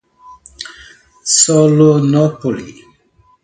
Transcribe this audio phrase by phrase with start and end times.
[1.43, 2.65] Solonópole